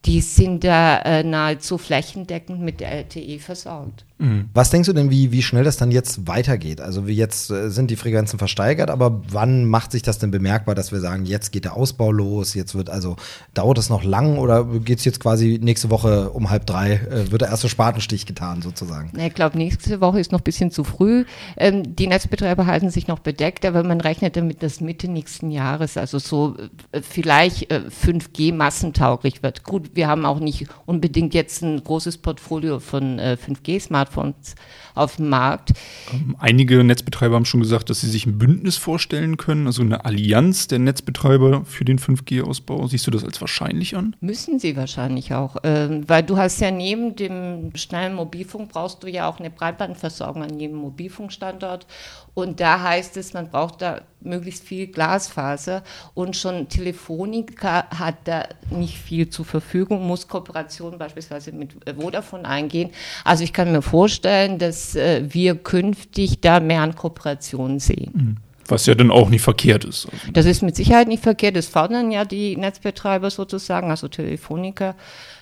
die 0.05 0.21
sind 0.21 0.65
da 0.65 0.99
äh, 0.99 1.23
nahezu 1.23 1.79
flächendeckend 1.79 2.61
mit 2.61 2.81
der 2.81 2.91
LTE 2.93 3.39
versorgt. 3.39 4.05
Mhm. 4.19 4.49
Was 4.55 4.71
denkst 4.71 4.87
du 4.87 4.95
denn, 4.95 5.11
wie, 5.11 5.31
wie 5.31 5.43
schnell 5.43 5.65
das 5.65 5.77
dann 5.77 5.91
jetzt 5.91 6.27
weitergeht? 6.27 6.81
Also 6.81 7.07
wie 7.07 7.13
jetzt 7.13 7.51
äh, 7.51 7.71
sind 7.71 7.91
die 7.91 7.97
Frequenzen 7.97 8.39
versteigert, 8.39 8.91
aber 8.91 9.21
wann 9.29 9.67
macht 9.67 9.93
sich 9.93 10.03
das 10.03 10.19
denn 10.19 10.31
bemerkbar, 10.31 10.75
dass 10.75 10.91
wir 10.91 11.01
sagen, 11.01 11.27
jetzt 11.27 11.53
geht 11.53 11.65
der 11.65 11.77
Ausbau 11.77 12.11
los, 12.13 12.55
jetzt 12.55 12.75
wird 12.75 12.89
also, 12.89 13.17
dauert 13.53 13.77
es 13.77 13.91
noch 13.91 14.05
lang 14.05 14.39
oder 14.39 14.65
geht 14.65 15.01
es 15.01 15.05
jetzt 15.05 15.21
quasi 15.21 15.59
nächste 15.63 15.91
Woche 15.91 16.31
um 16.31 16.49
halb 16.49 16.65
drei, 16.65 16.95
äh, 16.95 17.31
wird 17.31 17.43
der 17.43 17.51
erste 17.51 17.69
Spatenstich 17.69 18.25
getan 18.25 18.63
sozusagen? 18.63 19.13
Ich 19.19 19.35
glaube, 19.35 19.59
nächste 19.59 20.01
Woche 20.01 20.19
ist 20.19 20.33
noch 20.33 20.41
ein 20.41 20.45
bisschen 20.45 20.71
zu 20.71 20.85
früh. 20.85 21.27
Ähm, 21.59 21.95
die 21.95 22.07
Netzbetreiber 22.07 22.65
halten 22.65 22.89
sich 22.89 23.09
noch 23.09 23.19
bedeckt, 23.19 23.67
aber 23.67 23.83
man 23.83 24.01
rechnet 24.01 24.37
damit, 24.37 24.63
dass 24.63 24.81
Mitte 24.81 25.09
nächsten 25.09 25.51
Jahres, 25.51 25.99
also 25.99 26.19
so 26.19 26.57
äh, 26.93 27.03
vielleicht 27.03 27.71
äh, 27.71 27.83
5G 27.91 28.55
massentauglich 28.55 29.43
wird. 29.43 29.63
Gut, 29.63 29.91
wir 29.95 30.09
haben 30.09 30.25
auch 30.25 30.41
nicht 30.41 30.69
unbedingt 30.87 31.35
jetzt 31.35 31.63
ein 31.63 31.85
großes 31.85 32.19
Portfolio 32.19 32.81
von 32.81 33.19
5G-Smartphones 33.19 34.06
Smartphones 34.07 34.55
auf 34.95 35.17
dem 35.17 35.29
Markt. 35.29 35.73
Ähm, 36.13 36.37
einige 36.39 36.83
Netzbetreiber 36.83 37.35
haben 37.35 37.45
schon 37.45 37.61
gesagt, 37.61 37.91
dass 37.91 38.01
sie 38.01 38.09
sich 38.09 38.27
ein 38.27 38.39
Bündnis 38.39 38.77
vorstellen 38.77 39.37
können, 39.37 39.67
also 39.67 39.83
eine 39.83 40.05
Allianz 40.05 40.69
der 40.69 40.79
Netzbetreiber 40.79 41.65
für 41.65 41.85
den 41.85 41.99
5G-Ausbau. 41.99 42.87
Siehst 42.87 43.07
du 43.07 43.11
das 43.11 43.25
als 43.25 43.41
wahrscheinlich 43.41 43.97
an? 43.97 44.17
Müssen 44.21 44.59
sie 44.59 44.77
wahrscheinlich 44.77 45.35
auch, 45.35 45.63
äh, 45.65 46.01
weil 46.07 46.23
du 46.23 46.37
hast 46.37 46.61
ja 46.61 46.71
neben 46.71 47.17
dem 47.17 47.73
schnellen 47.75 48.15
Mobilfunk 48.15 48.71
brauchst 48.71 49.03
du 49.03 49.09
ja 49.09 49.29
auch 49.29 49.39
eine 49.39 49.51
Breitbandversorgung 49.51 50.43
an 50.43 50.59
jedem 50.59 50.77
Mobilfunkstandort 50.77 51.87
und 52.35 52.61
da 52.61 52.83
heißt 52.83 53.17
es, 53.17 53.35
man 53.35 53.51
braucht 53.51 53.83
da 53.83 54.03
möglichst 54.21 54.65
viel 54.65 54.89
Glasfaser 54.89 55.83
und 56.15 56.37
schon 56.37 56.69
Telefonica 56.69 57.87
hat 57.91 58.17
da 58.25 58.45
nicht 58.71 58.99
viel 58.99 59.29
zur 59.29 59.45
Verfügung, 59.45 60.07
muss 60.07 60.27
Kooperationen 60.29 60.99
beispielsweise 60.99 61.53
mit 61.53 61.77
Vodafone 61.99 62.47
eingehen. 62.47 62.91
Also 63.25 63.45
ich 63.45 63.53
kann 63.53 63.73
mir 63.73 63.83
vorstellen, 63.83 64.59
dass 64.59 64.97
äh, 64.97 65.23
wir 65.29 65.57
künftig 65.57 66.41
da 66.41 66.61
mehr 66.61 66.83
an 66.83 66.95
Kooperationen 66.95 67.79
sehen. 67.79 68.11
Mhm. 68.15 68.37
Was 68.69 68.87
ja 68.87 68.97
dann 68.97 69.13
auch 69.13 69.29
nicht 69.29 69.43
verkehrt 69.43 69.85
ist. 69.85 70.09
Das 70.33 70.45
ist 70.45 70.63
mit 70.63 70.75
Sicherheit 70.75 71.07
nicht 71.07 71.23
verkehrt. 71.23 71.55
Das 71.55 71.69
fordern 71.69 72.11
ja 72.11 72.25
die 72.25 72.57
Netzbetreiber 72.57 73.31
sozusagen, 73.31 73.91
also 73.91 74.09
Telefonica 74.09 74.97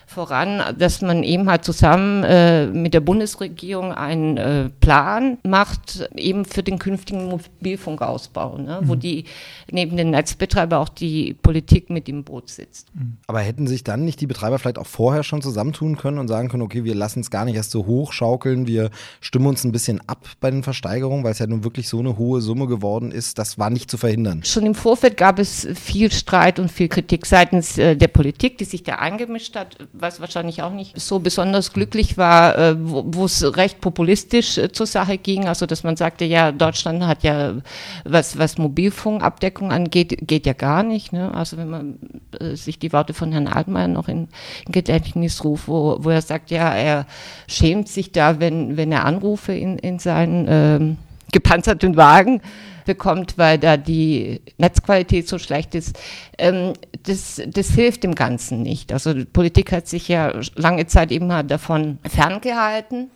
voran, 0.05 0.61
dass 0.77 1.01
man 1.01 1.23
eben 1.23 1.49
halt 1.49 1.65
zusammen 1.65 2.23
äh, 2.23 2.67
mit 2.67 2.93
der 2.93 2.99
Bundesregierung 2.99 3.91
einen 3.91 4.37
äh, 4.37 4.69
Plan 4.79 5.37
macht, 5.43 6.09
eben 6.15 6.45
für 6.45 6.63
den 6.63 6.79
künftigen 6.79 7.25
Mobilfunkausbau, 7.25 8.57
ne, 8.57 8.79
mhm. 8.81 8.87
wo 8.87 8.95
die 8.95 9.25
neben 9.71 9.97
den 9.97 10.11
Netzbetreiber 10.11 10.79
auch 10.79 10.89
die 10.89 11.33
Politik 11.33 11.89
mit 11.89 12.07
im 12.07 12.23
Boot 12.23 12.49
sitzt. 12.49 12.93
Mhm. 12.95 13.17
Aber 13.27 13.39
hätten 13.39 13.67
sich 13.67 13.83
dann 13.83 14.05
nicht 14.05 14.21
die 14.21 14.27
Betreiber 14.27 14.59
vielleicht 14.59 14.77
auch 14.77 14.87
vorher 14.87 15.23
schon 15.23 15.41
zusammentun 15.41 15.97
können 15.97 16.19
und 16.19 16.27
sagen 16.27 16.49
können, 16.49 16.63
okay, 16.63 16.83
wir 16.83 16.95
lassen 16.95 17.21
es 17.21 17.31
gar 17.31 17.45
nicht 17.45 17.55
erst 17.55 17.71
so 17.71 17.85
hochschaukeln, 17.85 18.67
wir 18.67 18.91
stimmen 19.21 19.47
uns 19.47 19.63
ein 19.63 19.71
bisschen 19.71 20.01
ab 20.07 20.27
bei 20.39 20.51
den 20.51 20.63
Versteigerungen, 20.63 21.23
weil 21.23 21.31
es 21.31 21.39
ja 21.39 21.47
nun 21.47 21.63
wirklich 21.63 21.89
so 21.89 21.99
eine 21.99 22.17
hohe 22.17 22.41
Summe 22.41 22.67
geworden 22.67 23.11
ist, 23.11 23.39
das 23.39 23.57
war 23.57 23.69
nicht 23.69 23.89
zu 23.89 23.97
verhindern. 23.97 24.43
Schon 24.43 24.65
im 24.65 24.75
Vorfeld 24.75 25.17
gab 25.17 25.39
es 25.39 25.67
viel 25.73 26.11
Streit 26.11 26.59
und 26.59 26.71
viel 26.71 26.89
Kritik 26.89 27.25
seitens 27.25 27.77
äh, 27.77 27.95
der 27.95 28.07
Politik, 28.07 28.57
die 28.57 28.65
sich 28.65 28.83
da 28.83 28.95
eingemischt 28.95 29.55
hat 29.55 29.77
was 29.97 30.19
wahrscheinlich 30.19 30.61
auch 30.61 30.71
nicht 30.71 30.99
so 30.99 31.19
besonders 31.19 31.73
glücklich 31.73 32.17
war, 32.17 32.57
äh, 32.57 32.75
wo 32.77 33.25
es 33.25 33.55
recht 33.55 33.81
populistisch 33.81 34.57
äh, 34.57 34.71
zur 34.71 34.85
Sache 34.85 35.17
ging. 35.17 35.47
Also 35.47 35.65
dass 35.65 35.83
man 35.83 35.95
sagte, 35.95 36.25
ja, 36.25 36.51
Deutschland 36.51 37.05
hat 37.05 37.23
ja, 37.23 37.53
was, 38.03 38.37
was 38.37 38.57
Mobilfunkabdeckung 38.57 39.71
angeht, 39.71 40.27
geht 40.27 40.45
ja 40.45 40.53
gar 40.53 40.83
nicht. 40.83 41.13
Ne? 41.13 41.33
Also 41.33 41.57
wenn 41.57 41.69
man 41.69 41.99
äh, 42.39 42.55
sich 42.55 42.79
die 42.79 42.93
Worte 42.93 43.13
von 43.13 43.31
Herrn 43.31 43.47
Altmaier 43.47 43.87
noch 43.87 44.07
in, 44.07 44.27
in 44.65 44.71
Gedächtnis 44.71 45.43
ruft, 45.43 45.67
wo, 45.67 45.97
wo 45.99 46.09
er 46.09 46.21
sagt, 46.21 46.51
ja, 46.51 46.73
er 46.73 47.05
schämt 47.47 47.87
sich 47.87 48.11
da, 48.11 48.39
wenn, 48.39 48.77
wenn 48.77 48.91
er 48.91 49.05
Anrufe 49.05 49.53
in, 49.53 49.77
in 49.77 49.99
seinen 49.99 50.45
ähm, 50.49 50.97
gepanzerten 51.35 51.97
Wagen 51.97 52.41
bekommt, 52.85 53.37
weil 53.37 53.59
da 53.59 53.77
die 53.77 54.41
Netzqualität 54.57 55.27
so 55.27 55.37
schlecht 55.37 55.75
ist. 55.75 55.99
Ähm, 56.37 56.73
das, 57.03 57.41
das 57.45 57.71
hilft 57.71 58.03
dem 58.03 58.15
Ganzen 58.15 58.61
nicht. 58.61 58.93
Also 58.93 59.13
die 59.13 59.25
Politik 59.25 59.71
hat 59.71 59.87
sich 59.87 60.07
ja 60.07 60.33
lange 60.55 60.87
Zeit 60.87 61.11
eben 61.11 61.29
davon 61.47 61.99
ferngehalten 62.07 63.09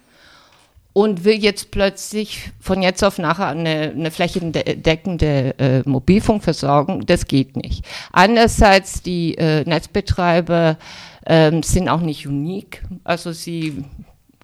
und 0.92 1.24
will 1.24 1.36
jetzt 1.36 1.72
plötzlich 1.72 2.52
von 2.60 2.82
jetzt 2.82 3.04
auf 3.04 3.20
nachher 3.20 3.48
eine, 3.48 3.94
eine 3.96 4.12
flächendeckende 4.12 5.56
äh, 5.58 5.90
Mobilfunkversorgung. 5.90 7.06
Das 7.06 7.28
geht 7.28 7.56
nicht. 7.56 7.86
Andererseits, 8.12 9.02
die 9.02 9.38
äh, 9.38 9.64
Netzbetreiber 9.64 10.78
äh, 11.26 11.52
sind 11.64 11.88
auch 11.88 12.02
nicht 12.02 12.28
unique. 12.28 12.84
Also 13.04 13.32
sie 13.32 13.86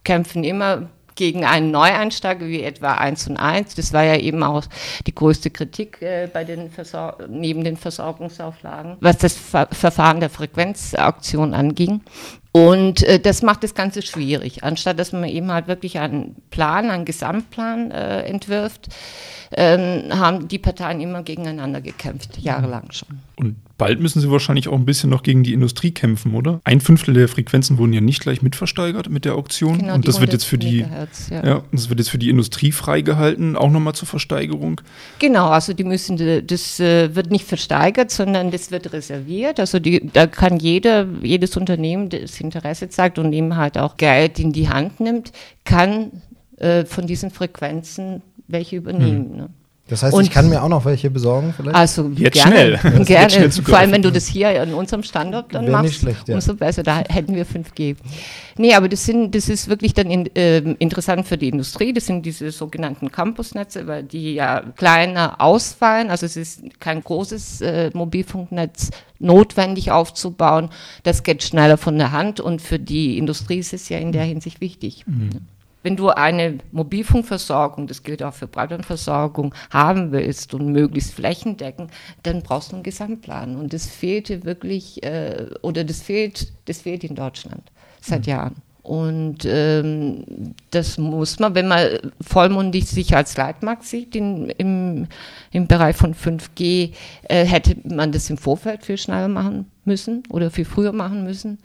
kämpfen 0.04 0.44
immer 0.44 0.90
gegen 1.16 1.46
einen 1.46 1.72
Neueinsteiger 1.72 2.46
wie 2.48 2.62
etwa 2.62 2.94
1 2.94 3.30
und 3.30 3.38
1. 3.38 3.76
Das 3.76 3.94
war 3.94 4.04
ja 4.04 4.18
eben 4.18 4.44
auch 4.44 4.64
die 5.08 5.16
größte 5.16 5.50
Kritik 5.50 6.02
äh, 6.02 6.30
bei 6.32 6.44
den 6.44 6.70
neben 7.30 7.64
den 7.64 7.78
Versorgungsauflagen, 7.78 8.98
was 9.00 9.18
das 9.18 9.34
Ver 9.34 9.68
Verfahren 9.72 10.20
der 10.20 10.30
Frequenzauktion 10.30 11.54
anging. 11.54 12.02
Und 12.52 13.04
äh, 13.04 13.20
das 13.20 13.42
macht 13.42 13.64
das 13.64 13.74
Ganze 13.74 14.02
schwierig. 14.02 14.64
Anstatt 14.64 14.98
dass 15.00 15.12
man 15.12 15.26
eben 15.26 15.52
halt 15.52 15.68
wirklich 15.68 16.00
einen 16.00 16.36
Plan, 16.52 16.90
einen 16.90 17.04
Gesamtplan 17.04 17.92
äh, 17.92 18.22
entwirft, 18.22 18.88
ähm, 19.52 20.04
haben 20.10 20.48
die 20.48 20.60
Parteien 20.60 21.02
immer 21.02 21.24
gegeneinander 21.24 21.82
gekämpft, 21.82 22.38
jahrelang 22.38 22.92
schon. 22.92 23.20
Und 23.36 23.58
bald 23.78 24.00
müssen 24.00 24.22
sie 24.22 24.32
wahrscheinlich 24.32 24.68
auch 24.68 24.76
ein 24.76 24.86
bisschen 24.86 25.10
noch 25.10 25.24
gegen 25.24 25.44
die 25.44 25.54
Industrie 25.54 25.92
kämpfen, 25.92 26.34
oder? 26.34 26.62
Ein 26.64 26.82
Fünftel 26.82 27.14
der 27.14 27.28
Frequenzen 27.28 27.78
wurden 27.78 27.94
ja 27.94 28.02
nicht 28.02 28.22
gleich 28.22 28.42
mitversteigert 28.42 29.10
mit 29.10 29.26
der 29.26 29.36
Auktion. 29.36 29.80
Genau, 29.80 29.96
und 29.96 30.08
das 30.08 30.22
wird 30.22 30.34
jetzt 30.34 30.46
für 30.46 30.58
die, 30.58 30.86
ja. 31.30 31.46
ja. 31.46 31.64
das 31.72 31.90
wird 31.90 32.00
jetzt 32.00 32.10
für 32.10 32.18
die 32.18 32.30
Industrie 32.30 32.72
freigehalten, 32.72 33.56
auch 33.56 33.70
nochmal 33.70 33.94
zur 33.94 34.08
Versteigerung. 34.08 34.82
Genau, 35.20 35.50
also 35.50 35.74
die 35.74 35.84
müssen, 35.84 36.18
das 36.48 36.80
äh, 36.80 37.16
wird 37.16 37.32
nicht 37.32 37.46
versteigert, 37.46 38.12
sondern 38.12 38.52
das 38.52 38.72
wird 38.72 38.94
reserviert. 38.94 39.60
Also 39.60 39.80
die, 39.80 40.10
da 40.12 40.28
kann 40.28 40.58
jeder, 40.58 41.08
jedes 41.22 41.58
Unternehmen, 41.58 42.10
das 42.10 42.40
Interesse 42.40 42.90
zeigt 42.90 43.20
und 43.20 43.34
eben 43.34 43.58
halt 43.58 43.78
auch 43.78 43.98
Geld 43.98 44.40
in 44.40 44.54
die 44.54 44.70
Hand 44.70 45.00
nimmt, 45.00 45.32
kann 45.66 46.22
äh, 46.58 46.86
von 46.86 47.08
diesen 47.08 47.32
Frequenzen 47.32 48.22
welche 48.48 48.76
übernehmen. 48.78 49.30
Hm. 49.32 49.38
Ne? 49.38 49.50
Das 49.88 50.02
heißt, 50.02 50.16
und 50.16 50.24
ich 50.24 50.32
kann 50.32 50.50
mir 50.50 50.64
auch 50.64 50.70
noch 50.70 50.84
welche 50.86 51.12
besorgen 51.12 51.54
vielleicht? 51.56 51.76
Also 51.76 52.10
jetzt 52.16 52.34
gerne, 52.34 52.80
schnell. 52.80 53.04
gerne. 53.06 53.30
Schnell 53.30 53.52
Vor 53.52 53.78
allem, 53.78 53.92
wenn 53.92 54.02
du 54.02 54.12
das 54.12 54.26
hier 54.26 54.60
an 54.60 54.74
unserem 54.74 55.04
Standort 55.04 55.54
dann 55.54 55.68
Wäre 55.68 55.84
machst, 55.84 56.00
schlecht, 56.00 56.28
ja. 56.28 56.34
umso 56.34 56.56
besser. 56.56 56.82
Da 56.82 57.04
hätten 57.08 57.36
wir 57.36 57.46
5G. 57.46 57.96
Nee, 58.58 58.74
aber 58.74 58.90
das, 58.90 59.06
sind, 59.06 59.36
das 59.36 59.48
ist 59.48 59.68
wirklich 59.68 59.94
dann 59.94 60.10
in, 60.10 60.36
äh, 60.36 60.58
interessant 60.58 61.28
für 61.28 61.38
die 61.38 61.50
Industrie. 61.50 61.94
Das 61.94 62.08
sind 62.08 62.26
diese 62.26 62.50
sogenannten 62.50 63.12
Campusnetze, 63.12 63.86
weil 63.86 64.02
die 64.02 64.34
ja 64.34 64.62
kleiner 64.76 65.40
ausfallen. 65.40 66.10
Also 66.10 66.26
es 66.26 66.36
ist 66.36 66.80
kein 66.80 67.04
großes 67.04 67.62
äh, 67.62 67.92
Mobilfunknetz 67.94 68.90
notwendig 69.20 69.92
aufzubauen. 69.92 70.70
Das 71.04 71.22
geht 71.22 71.44
schneller 71.44 71.78
von 71.78 71.96
der 72.00 72.12
Hand 72.12 72.40
und 72.40 72.60
für 72.60 72.80
die 72.80 73.20
Industrie 73.20 73.60
ist 73.60 73.72
es 73.72 73.88
ja 73.90 74.00
in 74.00 74.12
der 74.12 74.24
Hinsicht 74.24 74.62
wichtig. 74.62 75.04
Mhm 75.06 75.42
wenn 75.86 75.96
du 75.96 76.10
eine 76.10 76.58
Mobilfunkversorgung, 76.72 77.86
das 77.86 78.02
gilt 78.02 78.24
auch 78.24 78.34
für 78.34 78.48
Breitbandversorgung, 78.48 79.54
haben 79.70 80.12
willst 80.12 80.56
und 80.56 80.72
möglichst 80.72 81.14
flächendeckend, 81.14 81.92
dann 82.24 82.42
brauchst 82.42 82.72
du 82.72 82.78
einen 82.78 82.84
Gesamtplan. 82.84 83.56
Und 83.56 83.72
das 83.72 83.86
fehlte 83.86 84.46
wirklich, 84.46 85.04
äh, 85.04 85.46
oder 85.62 85.84
das 85.84 86.02
fehlt, 86.02 86.52
das 86.66 86.82
fehlt 86.82 87.04
in 87.04 87.14
Deutschland 87.14 87.72
seit 88.02 88.26
mhm. 88.26 88.32
Jahren. 88.32 88.56
Und 88.82 89.46
ähm, 89.46 90.56
das 90.72 90.98
muss 90.98 91.38
man, 91.38 91.54
wenn 91.54 91.68
man 91.68 92.00
vollmundig 92.20 92.88
sich 92.88 93.16
als 93.16 93.38
Leitmarkt 93.38 93.84
sieht 93.84 94.16
in, 94.16 94.50
im, 94.58 95.08
im 95.52 95.68
Bereich 95.68 95.96
von 95.96 96.16
5G, 96.16 96.94
äh, 97.30 97.46
hätte 97.46 97.78
man 97.84 98.12
das 98.12 98.32
im 98.32 98.40
Vorfeld 98.40 98.84
viel 98.84 98.98
schneller 98.98 99.28
machen 99.28 99.70
müssen 99.86 100.24
oder 100.30 100.52
viel 100.52 100.66
früher 100.66 100.92
machen 100.92 101.24
müssen. 101.24 101.60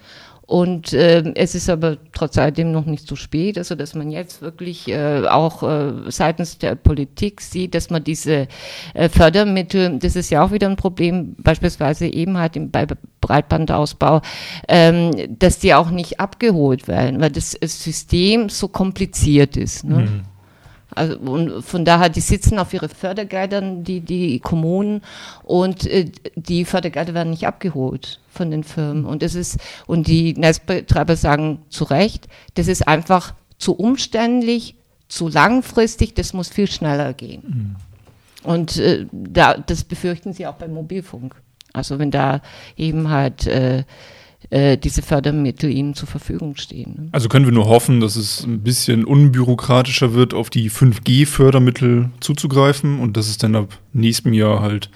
Und 0.51 0.93
äh, 0.95 1.23
es 1.37 1.55
ist 1.55 1.71
aber 1.71 1.97
trotz 2.13 2.37
alledem 2.37 2.73
noch 2.73 2.85
nicht 2.85 3.07
zu 3.07 3.15
spät, 3.15 3.57
also 3.57 3.77
dass 3.77 3.95
man 3.95 4.11
jetzt 4.11 4.43
wirklich 4.43 4.89
äh, 4.89 5.23
auch 5.29 5.63
äh, 5.63 5.93
seitens 6.09 6.59
der 6.59 6.75
Politik 6.75 7.41
sieht, 7.41 7.73
dass 7.77 7.89
man 7.89 8.03
diese 8.03 8.49
äh, 8.95 9.09
Fördermittel, 9.09 10.01
das 10.01 10.17
ist 10.17 10.29
ja 10.31 10.43
auch 10.43 10.51
wieder 10.51 10.69
ein 10.69 10.75
Problem, 10.75 11.37
beispielsweise 11.39 12.09
eben 12.09 12.37
halt 12.37 12.57
im, 12.57 12.73
bei 12.73 12.85
Breitbandausbau, 13.21 14.23
ähm, 14.67 15.13
dass 15.39 15.61
die 15.61 15.73
auch 15.73 15.93
nicht 15.93 16.19
abgeholt 16.19 16.89
werden, 16.89 17.21
weil 17.21 17.31
das, 17.31 17.53
System 17.53 18.49
so 18.49 18.67
kompliziert 18.67 19.57
ist. 19.57 19.85
Ne? 19.85 19.99
Mhm. 19.99 20.23
Also, 20.95 21.19
und 21.19 21.63
von 21.63 21.85
daher, 21.85 22.09
die 22.09 22.21
sitzen 22.21 22.59
auf 22.59 22.73
ihre 22.73 22.89
Fördergeldern, 22.89 23.85
die, 23.85 24.01
die 24.01 24.41
Kommunen, 24.41 25.03
und 25.45 25.87
äh, 25.87 26.11
die 26.37 26.65
Fördergelder 26.65 27.15
werden 27.15 27.31
nicht 27.31 27.47
abgeholt 27.47 28.21
von 28.29 28.51
den 28.51 28.65
Firmen. 28.65 29.05
Und 29.05 29.23
das 29.23 29.35
ist, 29.35 29.59
und 29.87 30.07
die 30.07 30.35
Netzbetreiber 30.35 31.17
sagen 31.17 31.63
zu 31.69 31.85
Recht, 31.85 32.29
das 32.55 32.69
ist 32.69 32.87
einfach 32.89 33.35
zu 33.59 33.75
umständlich, 33.75 34.75
zu 35.09 35.29
langfristig, 35.29 36.15
das 36.15 36.33
muss 36.33 36.49
viel 36.49 36.67
schneller 36.69 37.13
gehen. 37.13 37.43
Mhm. 37.47 37.77
Und 38.43 38.79
äh, 38.79 39.07
da, 39.13 39.55
das 39.55 39.85
befürchten 39.85 40.33
sie 40.33 40.47
auch 40.47 40.55
beim 40.55 40.73
Mobilfunk. 40.73 41.35
Also 41.73 41.99
wenn 41.99 42.11
da 42.11 42.41
eben 42.77 43.11
halt 43.11 43.47
äh, 43.47 43.85
äh, 44.49 44.79
diese 44.79 45.03
Fördermittel 45.03 45.71
ihnen 45.71 45.95
zur 45.95 46.09
Verfügung 46.09 46.57
stehen. 46.57 46.95
Ne? 46.97 47.09
Also 47.13 47.29
können 47.29 47.45
wir 47.45 47.53
nur 47.53 47.67
hoffen, 47.67 48.01
dass 48.01 48.17
es 48.17 48.45
ein 48.45 48.61
bisschen 48.61 49.05
unbürokratischer 49.05 50.15
wird, 50.15 50.33
auf 50.33 50.51
die 50.51 50.71
5G-Fördermittel 50.71 52.11
zuzugreifen 52.21 53.01
und 53.01 53.17
dass 53.17 53.29
es 53.29 53.39
dann 53.39 53.55
ab 53.55 53.79
nächstem 53.93 54.33
Jahr 54.33 54.61
halt 54.61 54.91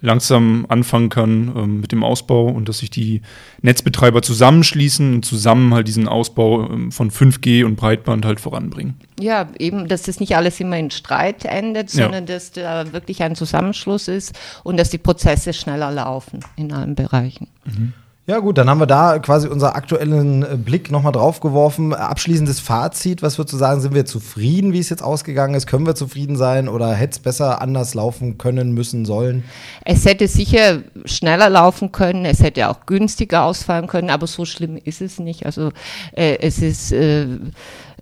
langsam 0.00 0.66
anfangen 0.68 1.08
kann 1.08 1.52
ähm, 1.56 1.80
mit 1.80 1.92
dem 1.92 2.02
Ausbau 2.02 2.46
und 2.48 2.68
dass 2.68 2.78
sich 2.78 2.90
die 2.90 3.22
Netzbetreiber 3.62 4.22
zusammenschließen 4.22 5.14
und 5.14 5.24
zusammen 5.24 5.74
halt 5.74 5.88
diesen 5.88 6.08
Ausbau 6.08 6.68
ähm, 6.70 6.92
von 6.92 7.10
5G 7.10 7.64
und 7.64 7.76
Breitband 7.76 8.24
halt 8.24 8.40
voranbringen. 8.40 8.94
Ja, 9.18 9.48
eben, 9.58 9.88
dass 9.88 10.02
das 10.02 10.20
nicht 10.20 10.36
alles 10.36 10.58
immer 10.60 10.78
in 10.78 10.90
Streit 10.90 11.44
endet, 11.44 11.90
sondern 11.90 12.26
ja. 12.26 12.34
dass 12.34 12.52
da 12.52 12.92
wirklich 12.92 13.22
ein 13.22 13.34
Zusammenschluss 13.34 14.08
ist 14.08 14.38
und 14.62 14.78
dass 14.78 14.90
die 14.90 14.98
Prozesse 14.98 15.52
schneller 15.52 15.90
laufen 15.90 16.40
in 16.56 16.72
allen 16.72 16.94
Bereichen. 16.94 17.48
Mhm. 17.66 17.92
Ja 18.30 18.38
gut, 18.38 18.58
dann 18.58 18.70
haben 18.70 18.78
wir 18.78 18.86
da 18.86 19.18
quasi 19.18 19.48
unseren 19.48 19.72
aktuellen 19.72 20.44
äh, 20.44 20.56
Blick 20.56 20.92
nochmal 20.92 21.10
drauf 21.10 21.40
geworfen. 21.40 21.92
Abschließendes 21.92 22.60
Fazit, 22.60 23.22
was 23.22 23.38
würdest 23.38 23.54
du 23.54 23.56
sagen, 23.56 23.80
sind 23.80 23.92
wir 23.92 24.06
zufrieden, 24.06 24.72
wie 24.72 24.78
es 24.78 24.88
jetzt 24.88 25.02
ausgegangen 25.02 25.54
ist? 25.54 25.66
Können 25.66 25.84
wir 25.84 25.96
zufrieden 25.96 26.36
sein 26.36 26.68
oder 26.68 26.94
hätte 26.94 27.14
es 27.14 27.18
besser 27.18 27.60
anders 27.60 27.94
laufen 27.94 28.38
können, 28.38 28.70
müssen, 28.70 29.04
sollen? 29.04 29.42
Es 29.84 30.04
hätte 30.04 30.28
sicher 30.28 30.78
schneller 31.06 31.50
laufen 31.50 31.90
können, 31.90 32.24
es 32.24 32.40
hätte 32.40 32.68
auch 32.68 32.86
günstiger 32.86 33.42
ausfallen 33.42 33.88
können, 33.88 34.10
aber 34.10 34.28
so 34.28 34.44
schlimm 34.44 34.76
ist 34.76 35.02
es 35.02 35.18
nicht. 35.18 35.44
Also 35.44 35.72
äh, 36.12 36.38
es 36.40 36.62
ist... 36.62 36.92
Äh, 36.92 37.26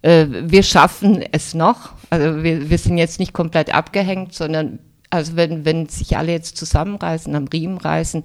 äh 0.03 0.27
wir 0.29 0.63
schaffen 0.63 1.25
es 1.33 1.55
noch. 1.55 1.93
Also 2.11 2.43
wir, 2.43 2.69
wir 2.69 2.77
sind 2.77 2.99
jetzt 2.99 3.19
nicht 3.19 3.33
komplett 3.33 3.75
abgehängt, 3.75 4.35
sondern 4.35 4.79
also 5.11 5.37
wenn, 5.37 5.65
wenn 5.65 5.89
sich 5.89 6.17
alle 6.17 6.33
jetzt 6.33 6.57
zusammenreißen, 6.57 7.35
am 7.35 7.47
Riemen 7.49 7.79
reißen, 7.79 8.25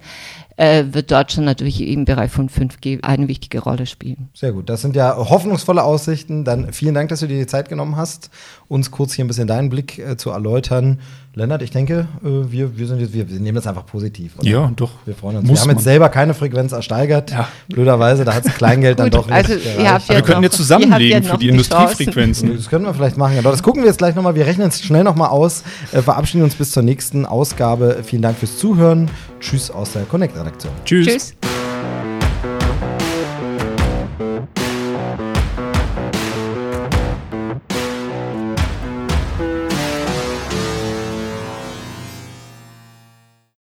äh, 0.56 0.86
wird 0.92 1.12
Deutschland 1.12 1.46
natürlich 1.46 1.82
im 1.82 2.06
Bereich 2.06 2.32
von 2.32 2.50
5G 2.50 3.04
eine 3.04 3.28
wichtige 3.28 3.60
Rolle 3.60 3.86
spielen. 3.86 4.30
Sehr 4.34 4.52
gut. 4.52 4.70
Das 4.70 4.82
sind 4.82 4.96
ja 4.96 5.16
hoffnungsvolle 5.18 5.84
Aussichten. 5.84 6.44
Dann 6.44 6.72
vielen 6.74 6.94
Dank, 6.94 7.10
dass 7.10 7.22
du 7.22 7.28
dir 7.28 7.40
die 7.40 7.48
Zeit 7.48 7.70
genommen 7.70 7.96
hast, 7.96 8.30
uns 8.68 8.92
kurz 8.92 9.14
hier 9.14 9.26
ein 9.26 9.28
bisschen 9.28 9.48
deinen 9.48 9.70
Blick 9.70 9.98
äh, 9.98 10.18
zu 10.18 10.30
erläutern. 10.30 11.00
Lennart, 11.36 11.64
ich 11.64 11.72
denke, 11.72 12.08
äh, 12.24 12.52
wir, 12.52 12.78
wir, 12.78 12.86
sind 12.86 13.00
jetzt, 13.00 13.14
wir, 13.14 13.26
nehmen 13.26 13.56
das 13.56 13.66
einfach 13.66 13.88
positiv. 13.88 14.38
Oder? 14.38 14.48
Ja, 14.48 14.72
doch. 14.76 14.92
Wir 15.06 15.16
freuen 15.16 15.38
uns. 15.38 15.48
Muss 15.48 15.58
wir 15.58 15.62
haben 15.62 15.68
man. 15.70 15.76
jetzt 15.78 15.84
selber 15.84 16.10
keine 16.10 16.36
Frequenz 16.36 16.72
ersteigert. 16.72 17.32
Ja. 17.32 17.48
Blöderweise, 17.70 18.24
da 18.24 18.36
hat 18.36 18.46
das 18.46 18.54
Kleingeld 18.54 19.00
dann 19.00 19.10
doch 19.10 19.26
nicht. 19.26 19.36
Also, 19.36 19.54
ja 19.54 20.00
wir 20.08 20.22
können 20.22 20.44
jetzt 20.44 20.58
zusammenlegen 20.58 21.24
für 21.24 21.38
die 21.38 21.50
Industriefrequenzen. 21.50 22.56
Das 22.56 22.70
können 22.70 22.86
wir 22.86 22.94
vielleicht 22.94 23.18
machen. 23.18 23.40
Aber 23.40 23.50
das 23.50 23.64
gucken 23.64 23.82
wir 23.82 23.88
jetzt 23.88 23.98
gleich 23.98 24.14
nochmal. 24.14 24.36
Wir 24.36 24.46
rechnen 24.46 24.68
es 24.68 24.84
schnell 24.84 25.04
nochmal 25.04 25.30
aus. 25.30 25.64
Äh, 25.92 26.04
verabschieden 26.04 26.44
uns 26.44 26.54
bis 26.54 26.70
zur 26.70 26.84
nächsten 26.84 27.26
Ausgabe. 27.26 28.02
Vielen 28.04 28.22
Dank 28.22 28.38
fürs 28.38 28.60
Zuhören. 28.60 29.10
Tschüss 29.44 29.70
aus 29.70 29.92
der 29.92 30.04
Connect-Redaktion. 30.06 30.74
Tschüss. 30.86 31.06
Tschüss. 31.06 31.34